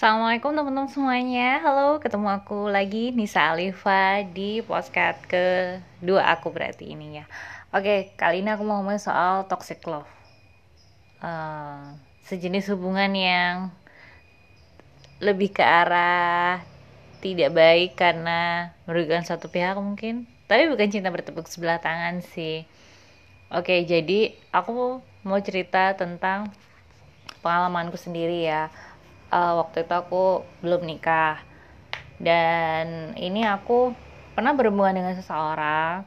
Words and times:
Assalamualaikum 0.00 0.56
teman-teman 0.56 0.88
semuanya. 0.88 1.60
Halo, 1.60 2.00
ketemu 2.00 2.32
aku 2.32 2.72
lagi 2.72 3.12
Nisa 3.12 3.52
Alifa 3.52 4.24
di 4.32 4.64
podcast 4.64 5.20
kedua 5.28 6.24
aku 6.24 6.48
berarti 6.48 6.96
ini 6.96 7.20
ya. 7.20 7.28
Oke, 7.68 8.16
kali 8.16 8.40
ini 8.40 8.48
aku 8.48 8.64
mau 8.64 8.80
ngomongin 8.80 8.96
soal 8.96 9.44
toxic 9.44 9.84
love. 9.84 10.08
Uh, 11.20 12.00
Sejenis 12.24 12.72
hubungan 12.72 13.12
yang 13.12 13.68
lebih 15.20 15.52
ke 15.52 15.60
arah 15.60 16.64
tidak 17.20 17.52
baik 17.52 17.92
karena 17.92 18.72
merugikan 18.88 19.28
satu 19.28 19.52
pihak 19.52 19.76
mungkin. 19.76 20.24
Tapi 20.48 20.72
bukan 20.72 20.88
cinta 20.88 21.12
bertepuk 21.12 21.44
sebelah 21.44 21.76
tangan 21.76 22.24
sih. 22.24 22.64
Oke, 23.52 23.84
jadi 23.84 24.32
aku 24.48 25.04
mau 25.28 25.40
cerita 25.44 25.92
tentang 25.92 26.48
pengalamanku 27.44 28.00
sendiri 28.00 28.48
ya 28.48 28.72
uh, 29.32 29.54
waktu 29.62 29.86
itu 29.86 29.94
aku 29.94 30.44
belum 30.62 30.82
nikah. 30.86 31.40
Dan 32.20 33.16
ini 33.16 33.46
aku 33.48 33.96
pernah 34.36 34.52
berhubungan 34.52 34.94
dengan 35.00 35.14
seseorang. 35.16 36.04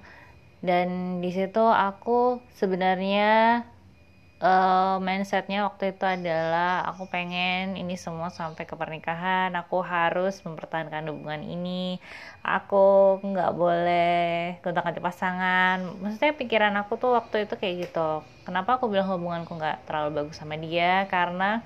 Dan 0.64 1.20
di 1.20 1.32
situ 1.36 1.60
aku 1.60 2.40
sebenarnya 2.56 3.64
uh, 4.44 4.96
mindsetnya 5.04 5.68
waktu 5.68 5.96
itu 5.96 6.06
adalah 6.08 6.84
aku 6.88 7.04
pengen 7.12 7.80
ini 7.80 7.96
semua 8.00 8.30
sampai 8.32 8.64
ke 8.70 8.76
pernikahan. 8.76 9.52
Aku 9.62 9.84
harus 9.84 10.40
mempertahankan 10.46 11.08
hubungan 11.12 11.44
ini. 11.44 12.00
Aku 12.44 13.20
nggak 13.24 13.52
boleh 13.56 14.60
gonta 14.64 14.84
pasangan. 15.04 15.78
Maksudnya 16.00 16.32
pikiran 16.40 16.76
aku 16.82 16.96
tuh 17.02 17.12
waktu 17.18 17.36
itu 17.48 17.56
kayak 17.60 17.76
gitu. 17.90 18.24
Kenapa 18.48 18.78
aku 18.80 18.86
bilang 18.92 19.08
hubunganku 19.12 19.52
nggak 19.60 19.88
terlalu 19.88 20.10
bagus 20.24 20.38
sama 20.40 20.56
dia? 20.60 21.08
Karena 21.08 21.64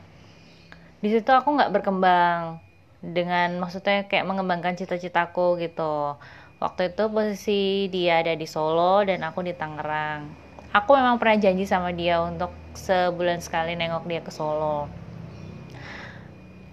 di 0.97 1.09
situ 1.13 1.29
aku 1.29 1.53
nggak 1.53 1.73
berkembang 1.73 2.57
dengan 3.01 3.61
maksudnya 3.61 4.09
kayak 4.09 4.25
mengembangkan 4.25 4.73
cita-citaku 4.73 5.61
gitu. 5.61 6.17
Waktu 6.57 6.89
itu 6.89 7.03
posisi 7.13 7.85
dia 7.93 8.25
ada 8.25 8.33
di 8.33 8.49
Solo 8.49 9.05
dan 9.05 9.21
aku 9.21 9.45
di 9.45 9.53
Tangerang. 9.53 10.25
Aku 10.73 10.97
memang 10.97 11.21
pernah 11.21 11.37
janji 11.37 11.69
sama 11.69 11.93
dia 11.93 12.17
untuk 12.17 12.49
sebulan 12.73 13.45
sekali 13.45 13.77
nengok 13.77 14.09
dia 14.09 14.21
ke 14.25 14.33
Solo. 14.33 14.89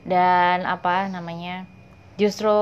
Dan 0.09 0.65
apa 0.65 1.09
namanya 1.13 1.69
justru 2.17 2.53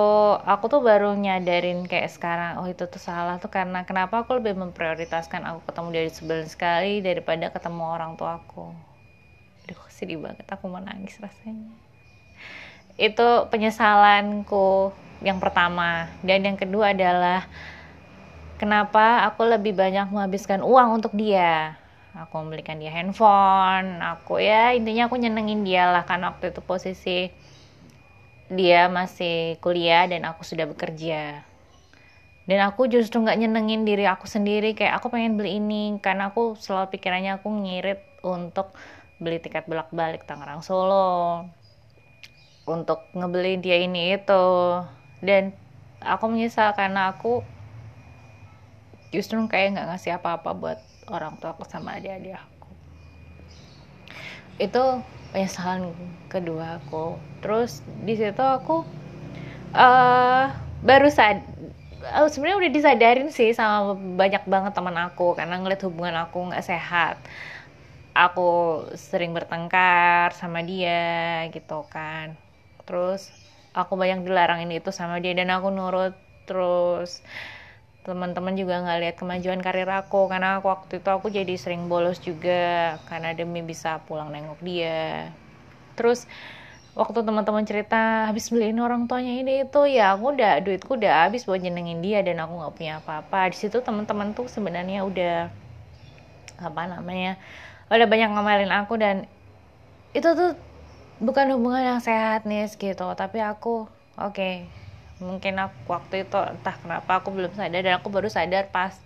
aku 0.42 0.64
tuh 0.66 0.80
baru 0.82 1.14
nyadarin 1.14 1.86
kayak 1.86 2.10
sekarang 2.10 2.58
oh 2.58 2.66
itu 2.66 2.88
tuh 2.88 2.98
salah 2.98 3.36
tuh 3.36 3.52
karena 3.52 3.84
kenapa 3.84 4.24
aku 4.24 4.40
lebih 4.40 4.56
memprioritaskan 4.56 5.44
aku 5.44 5.68
ketemu 5.68 5.88
dari 5.92 6.10
sebulan 6.10 6.46
sekali 6.48 7.04
daripada 7.04 7.52
ketemu 7.52 7.84
orang 7.84 8.16
tua 8.16 8.40
aku 8.40 8.72
aduh 9.64 9.82
sedih 9.88 10.18
banget 10.18 10.46
aku 10.50 10.66
mau 10.66 10.82
nangis 10.82 11.18
rasanya. 11.22 11.72
Itu 12.98 13.48
penyesalanku 13.48 14.92
yang 15.22 15.38
pertama. 15.38 16.10
Dan 16.20 16.44
yang 16.44 16.58
kedua 16.58 16.92
adalah 16.92 17.46
kenapa 18.58 19.26
aku 19.26 19.46
lebih 19.46 19.72
banyak 19.72 20.10
menghabiskan 20.10 20.60
uang 20.60 21.02
untuk 21.02 21.14
dia? 21.14 21.78
Aku 22.12 22.44
membelikan 22.44 22.76
dia 22.76 22.92
handphone 22.92 24.04
aku 24.04 24.36
ya 24.36 24.76
intinya 24.76 25.08
aku 25.08 25.16
nyenengin 25.16 25.64
dia 25.64 25.88
lah 25.88 26.04
karena 26.04 26.28
waktu 26.36 26.52
itu 26.52 26.60
posisi 26.60 27.32
dia 28.52 28.92
masih 28.92 29.56
kuliah 29.64 30.04
dan 30.04 30.28
aku 30.28 30.44
sudah 30.44 30.68
bekerja. 30.68 31.40
Dan 32.42 32.58
aku 32.68 32.90
justru 32.90 33.22
nggak 33.22 33.38
nyenengin 33.38 33.86
diri 33.88 34.04
aku 34.04 34.28
sendiri 34.28 34.76
kayak 34.76 34.98
aku 35.00 35.08
pengen 35.08 35.40
beli 35.40 35.56
ini 35.56 35.96
karena 36.02 36.28
aku 36.28 36.58
selalu 36.58 36.92
pikirannya 36.92 37.40
aku 37.40 37.48
ngirit 37.48 38.02
untuk 38.20 38.76
beli 39.22 39.38
tiket 39.38 39.70
bolak-balik 39.70 40.26
Tangerang 40.26 40.66
Solo 40.66 41.46
untuk 42.66 43.06
ngebeli 43.14 43.62
dia 43.62 43.78
ini 43.78 44.18
itu. 44.18 44.46
Dan 45.22 45.54
aku 46.02 46.26
menyesal 46.26 46.74
karena 46.74 47.14
aku 47.14 47.46
justru 49.14 49.38
kayak 49.46 49.78
nggak 49.78 49.88
ngasih 49.94 50.18
apa-apa 50.18 50.50
buat 50.58 50.78
orang 51.06 51.38
tua 51.38 51.54
aku 51.54 51.62
sama 51.70 52.02
adik-adik 52.02 52.34
aku. 52.34 52.68
Itu 54.58 54.82
penyesalan 55.30 55.94
kedua 56.26 56.82
aku. 56.82 57.16
Terus 57.38 57.86
di 58.02 58.18
situ 58.18 58.42
aku 58.42 58.82
uh, 59.72 60.50
baru 60.82 61.08
sad 61.08 61.46
uh, 62.10 62.28
sebenarnya 62.28 62.58
udah 62.66 62.70
disadarin 62.72 63.30
sih 63.30 63.54
sama 63.54 63.94
banyak 63.94 64.42
banget 64.46 64.72
teman 64.74 64.96
aku 64.98 65.38
karena 65.38 65.58
ngeliat 65.58 65.82
hubungan 65.86 66.16
aku 66.26 66.50
nggak 66.50 66.64
sehat 66.66 67.16
aku 68.12 68.84
sering 68.94 69.32
bertengkar 69.32 70.36
sama 70.36 70.60
dia 70.64 71.48
gitu 71.52 71.84
kan. 71.88 72.36
Terus 72.84 73.32
aku 73.72 73.96
banyak 73.96 74.24
dilarang 74.24 74.64
ini 74.64 74.80
itu 74.80 74.92
sama 74.92 75.18
dia 75.18 75.32
dan 75.32 75.48
aku 75.52 75.72
nurut. 75.72 76.14
Terus 76.44 77.24
teman-teman 78.02 78.58
juga 78.58 78.82
nggak 78.82 78.98
lihat 78.98 79.16
kemajuan 79.16 79.62
karir 79.62 79.86
aku 79.86 80.26
karena 80.26 80.58
aku, 80.58 80.66
waktu 80.74 80.98
itu 80.98 81.08
aku 81.08 81.26
jadi 81.30 81.54
sering 81.54 81.86
bolos 81.86 82.18
juga 82.18 82.98
karena 83.06 83.30
demi 83.32 83.62
bisa 83.62 84.02
pulang 84.04 84.34
nengok 84.34 84.58
dia. 84.60 85.30
Terus 85.94 86.26
waktu 86.92 87.24
teman-teman 87.24 87.64
cerita 87.64 88.28
habis 88.28 88.52
beliin 88.52 88.76
orang 88.82 89.08
tuanya 89.08 89.32
ini 89.32 89.64
itu 89.64 89.80
ya 89.88 90.12
aku 90.12 90.36
udah 90.36 90.60
duitku 90.60 91.00
udah 91.00 91.30
habis 91.30 91.48
buat 91.48 91.62
nyenengin 91.62 92.04
dia 92.04 92.20
dan 92.20 92.42
aku 92.42 92.52
nggak 92.58 92.74
punya 92.76 92.92
apa-apa. 93.00 93.54
Di 93.54 93.56
situ 93.56 93.78
teman-teman 93.80 94.34
tuh 94.36 94.50
sebenarnya 94.50 95.06
udah 95.06 95.48
apa 96.62 96.82
namanya 96.86 97.38
udah 97.92 98.08
banyak 98.08 98.30
ngomelin 98.32 98.72
aku 98.72 98.96
dan 98.96 99.28
itu 100.16 100.28
tuh 100.32 100.56
bukan 101.20 101.52
hubungan 101.56 101.96
yang 101.96 102.00
sehat 102.00 102.48
nih 102.48 102.68
gitu. 102.72 103.06
Tapi 103.12 103.38
aku 103.44 103.86
oke 104.16 104.32
okay, 104.32 104.66
mungkin 105.20 105.60
aku 105.60 105.76
waktu 105.92 106.24
itu 106.28 106.38
entah 106.40 106.76
kenapa 106.80 107.20
aku 107.20 107.30
belum 107.30 107.52
sadar 107.52 107.80
dan 107.84 107.94
aku 108.00 108.08
baru 108.08 108.32
sadar 108.32 108.72
pas 108.72 108.96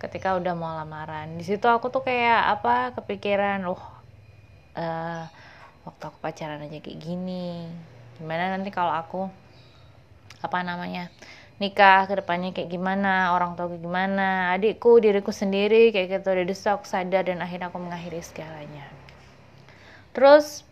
ketika 0.00 0.36
udah 0.36 0.52
mau 0.56 0.72
lamaran. 0.74 1.36
Di 1.36 1.44
situ 1.44 1.68
aku 1.68 1.92
tuh 1.92 2.02
kayak 2.04 2.60
apa 2.60 2.96
kepikiran 2.96 3.64
loh 3.64 3.80
uh, 4.76 5.24
waktu 5.88 6.02
aku 6.02 6.18
pacaran 6.20 6.62
aja 6.62 6.78
kayak 6.82 7.00
gini 7.00 7.66
gimana 8.16 8.52
nanti 8.52 8.72
kalau 8.72 8.92
aku 8.92 9.28
apa 10.40 10.58
namanya 10.64 11.08
nikah 11.56 12.04
ke 12.04 12.20
depannya 12.20 12.52
kayak 12.52 12.68
gimana 12.68 13.32
orang 13.32 13.56
tua 13.56 13.72
kayak 13.72 13.80
gimana 13.80 14.52
adikku 14.52 15.00
diriku 15.00 15.32
sendiri 15.32 15.88
kayak 15.88 16.20
gitu. 16.20 16.28
Situ 16.52 16.68
aku 16.68 16.84
sadar 16.84 17.24
dan 17.24 17.40
akhirnya 17.40 17.72
aku 17.72 17.80
mengakhiri 17.80 18.20
segalanya. 18.20 18.84
Terus 20.12 20.64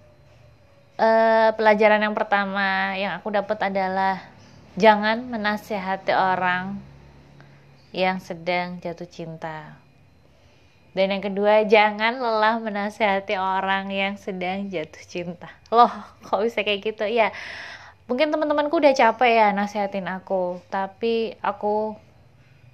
uh, 1.00 1.56
pelajaran 1.56 2.04
yang 2.04 2.16
pertama 2.16 2.96
yang 3.00 3.16
aku 3.16 3.32
dapat 3.32 3.72
adalah 3.72 4.20
jangan 4.76 5.24
menasehati 5.24 6.12
orang 6.12 6.80
yang 7.94 8.20
sedang 8.20 8.82
jatuh 8.82 9.08
cinta. 9.08 9.80
Dan 10.94 11.10
yang 11.10 11.24
kedua 11.26 11.66
jangan 11.66 12.22
lelah 12.22 12.62
menasehati 12.62 13.34
orang 13.34 13.90
yang 13.90 14.14
sedang 14.14 14.70
jatuh 14.70 15.04
cinta. 15.08 15.50
Loh 15.74 15.90
kok 16.22 16.38
bisa 16.44 16.62
kayak 16.62 16.80
gitu? 16.86 17.08
Ya 17.10 17.34
mungkin 18.04 18.28
teman-temanku 18.28 18.80
udah 18.80 18.92
capek 18.92 19.30
ya 19.32 19.48
nasihatin 19.56 20.08
aku 20.08 20.60
tapi 20.68 21.38
aku 21.40 21.96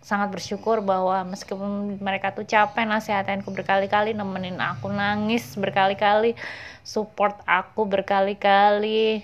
sangat 0.00 0.32
bersyukur 0.32 0.80
bahwa 0.80 1.22
meskipun 1.28 2.00
mereka 2.00 2.32
tuh 2.32 2.48
capek 2.48 2.88
nasihatinku 2.88 3.52
berkali-kali 3.52 4.16
nemenin 4.16 4.58
aku 4.58 4.88
nangis 4.90 5.54
berkali-kali 5.54 6.34
support 6.82 7.36
aku 7.44 7.84
berkali-kali 7.86 9.22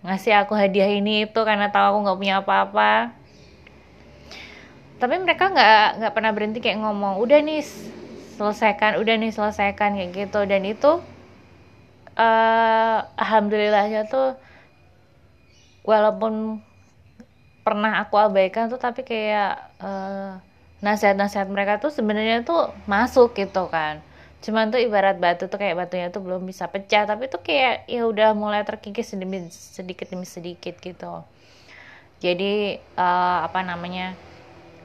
ngasih 0.00 0.32
aku 0.32 0.56
hadiah 0.56 0.88
ini 0.88 1.28
itu 1.28 1.40
karena 1.44 1.68
tahu 1.68 1.84
aku 1.92 1.98
nggak 2.08 2.18
punya 2.18 2.34
apa-apa. 2.40 2.92
Tapi 5.00 5.14
mereka 5.20 5.52
nggak 5.52 5.86
nggak 6.00 6.12
pernah 6.12 6.32
berhenti 6.32 6.58
kayak 6.60 6.80
ngomong 6.80 7.20
udah 7.20 7.40
nih 7.40 7.60
selesaikan 8.36 9.00
udah 9.00 9.14
nih 9.20 9.32
selesaikan 9.32 9.96
kayak 9.96 10.10
gitu. 10.16 10.40
Dan 10.48 10.64
itu 10.64 11.00
uh, 12.16 12.98
alhamdulillahnya 13.16 14.08
tuh 14.08 14.36
walaupun 15.90 16.62
pernah 17.66 18.00
aku 18.02 18.16
abaikan 18.16 18.70
tuh 18.72 18.80
tapi 18.80 19.02
kayak 19.04 19.58
uh, 19.82 20.38
nasihat-nasihat 20.80 21.48
mereka 21.50 21.76
tuh 21.76 21.92
sebenarnya 21.92 22.46
tuh 22.46 22.72
masuk 22.88 23.36
gitu 23.36 23.68
kan. 23.68 24.00
Cuman 24.40 24.72
tuh 24.72 24.80
ibarat 24.80 25.20
batu 25.20 25.52
tuh 25.52 25.60
kayak 25.60 25.76
batunya 25.76 26.08
tuh 26.08 26.24
belum 26.24 26.48
bisa 26.48 26.64
pecah 26.72 27.04
tapi 27.04 27.28
tuh 27.28 27.44
kayak 27.44 27.84
ya 27.84 28.08
udah 28.08 28.32
mulai 28.32 28.64
terkikis 28.64 29.12
sedikit 29.12 29.52
sedikit 29.52 30.06
demi 30.08 30.24
sedikit 30.24 30.74
gitu. 30.80 31.26
Jadi 32.24 32.80
uh, 32.96 33.44
apa 33.44 33.60
namanya 33.60 34.16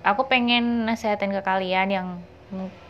aku 0.04 0.28
pengen 0.28 0.84
nasihatin 0.84 1.32
ke 1.32 1.42
kalian 1.42 1.88
yang 1.90 2.08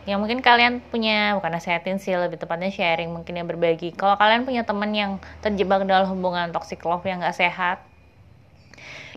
yang 0.04 0.22
mungkin 0.22 0.44
kalian 0.44 0.84
punya 0.92 1.34
bukan 1.34 1.58
nasihatin 1.58 1.98
sih 1.98 2.14
lebih 2.14 2.38
tepatnya 2.38 2.70
sharing 2.70 3.10
mungkin 3.10 3.38
yang 3.38 3.48
berbagi. 3.48 3.94
Kalau 3.94 4.18
kalian 4.18 4.44
punya 4.44 4.62
teman 4.66 4.90
yang 4.92 5.22
terjebak 5.42 5.86
dalam 5.86 6.06
hubungan 6.10 6.50
toxic 6.50 6.82
love 6.84 7.02
yang 7.06 7.22
gak 7.22 7.34
sehat 7.34 7.78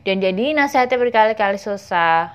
dan 0.07 0.24
jadi 0.24 0.56
nasihatnya 0.56 0.98
berkali-kali 0.98 1.60
susah. 1.60 2.31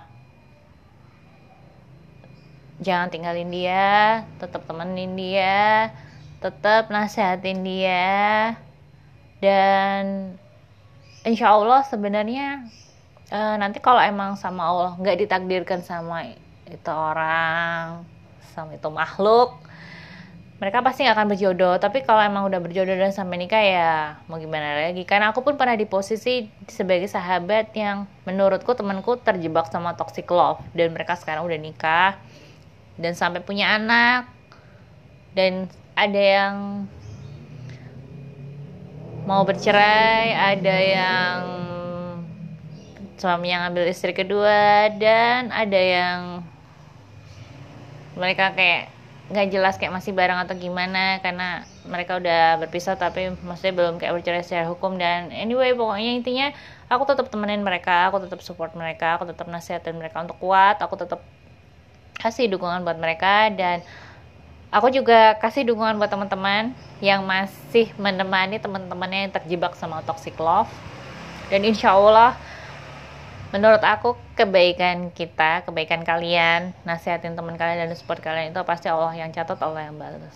Jangan 2.85 3.09
tinggalin 3.09 3.49
dia 3.49 4.27
tetap 4.37 4.69
temenin 4.69 5.17
dia 5.17 5.89
tetap 6.45 6.93
nasihatin 6.93 7.65
dia. 7.65 8.53
Dan 9.41 10.37
insya 11.25 11.57
Allah 11.57 11.81
sebenarnya 11.89 12.69
uh, 13.33 13.57
nanti 13.57 13.81
kalau 13.81 14.01
emang 14.05 14.37
sama 14.37 14.69
Allah 14.69 14.93
nggak 15.01 15.25
ditakdirkan 15.25 15.81
sama 15.81 16.37
itu 16.69 16.93
orang 16.93 18.05
sama 18.53 18.77
itu 18.77 18.89
makhluk 18.93 19.57
mereka 20.55 20.87
pasti 20.87 21.03
gak 21.03 21.19
akan 21.19 21.29
berjodoh 21.35 21.75
tapi 21.83 22.07
kalau 22.07 22.23
emang 22.23 22.47
udah 22.47 22.63
berjodoh 22.63 22.95
dan 22.95 23.11
sampai 23.11 23.43
nikah 23.43 23.59
ya 23.59 23.93
mau 24.31 24.39
gimana 24.39 24.87
lagi? 24.87 25.03
Karena 25.03 25.35
aku 25.35 25.43
pun 25.43 25.59
pernah 25.59 25.75
di 25.75 25.83
posisi 25.85 26.47
sebagai 26.71 27.11
sahabat 27.11 27.75
yang 27.75 28.07
menurutku 28.23 28.71
temanku 28.79 29.19
terjebak 29.19 29.67
sama 29.75 29.99
toxic 29.99 30.31
love 30.31 30.63
dan 30.73 30.95
mereka 30.95 31.19
sekarang 31.19 31.43
udah 31.43 31.59
nikah 31.59 32.15
dan 32.95 33.19
sampai 33.19 33.43
punya 33.43 33.75
anak 33.75 34.31
dan 35.35 35.67
ada 35.99 36.23
yang 36.23 36.55
mau 39.27 39.43
bercerai 39.43 40.55
ada 40.55 40.77
yang 40.79 41.39
suami 43.19 43.51
yang 43.51 43.67
ambil 43.67 43.89
istri 43.91 44.15
kedua 44.15 44.95
dan 44.95 45.51
ada 45.51 45.81
yang 45.81 46.21
mereka 48.15 48.55
kayak 48.55 48.94
nggak 49.25 49.47
jelas 49.49 49.81
kayak 49.81 49.97
masih 49.97 50.13
bareng 50.13 50.37
atau 50.37 50.53
gimana 50.53 51.17
karena 51.25 51.65
mereka 51.89 52.21
udah 52.21 52.61
berpisah 52.61 53.01
tapi 53.01 53.33
maksudnya 53.41 53.73
belum 53.73 53.97
kayak 53.97 54.13
bercerai 54.21 54.45
secara 54.45 54.69
hukum. 54.69 55.01
Dan 55.01 55.33
anyway 55.33 55.73
pokoknya 55.73 56.13
intinya 56.21 56.47
aku 56.93 57.09
tetap 57.09 57.33
temenin 57.33 57.65
mereka 57.65 58.13
aku 58.13 58.29
tetap 58.29 58.45
support 58.45 58.77
mereka 58.77 59.17
aku 59.17 59.25
tetap 59.33 59.49
nasihatin 59.49 59.97
mereka 59.97 60.21
untuk 60.21 60.37
kuat 60.37 60.77
aku 60.85 61.01
tetap 61.01 61.25
kasih 62.21 62.53
dukungan 62.53 62.85
buat 62.85 63.01
mereka. 63.01 63.49
Dan 63.49 63.81
aku 64.69 64.93
juga 64.93 65.41
kasih 65.41 65.65
dukungan 65.65 65.97
buat 65.97 66.13
teman-teman 66.13 66.77
yang 67.01 67.25
masih 67.25 67.97
menemani 67.97 68.61
teman-temannya 68.61 69.29
yang 69.29 69.33
terjebak 69.33 69.73
sama 69.73 70.05
toxic 70.05 70.37
love. 70.37 70.69
Dan 71.49 71.65
insya 71.65 71.97
Allah 71.97 72.37
menurut 73.55 73.81
aku 73.87 74.19
kebaikan 74.35 75.15
kita 75.15 75.63
kebaikan 75.63 76.03
kalian 76.03 76.75
nasihatin 76.83 77.39
teman 77.39 77.55
kalian 77.55 77.87
dan 77.87 77.95
support 77.95 78.19
kalian 78.19 78.51
itu 78.51 78.59
pasti 78.67 78.91
Allah 78.91 79.15
yang 79.15 79.31
catat 79.31 79.63
Allah 79.63 79.87
yang 79.87 79.95
balas 79.95 80.35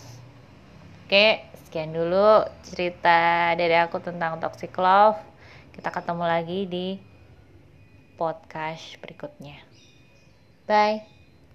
oke 1.05 1.49
sekian 1.69 1.93
dulu 1.93 2.49
cerita 2.65 3.53
dari 3.53 3.77
aku 3.77 4.01
tentang 4.01 4.41
toxic 4.41 4.73
love. 4.73 5.21
Kita 5.69 5.93
ketemu 5.93 6.25
lagi 6.25 6.65
di 6.65 6.97
podcast 8.17 8.97
berikutnya. 8.97 9.61
Bye 10.65 11.18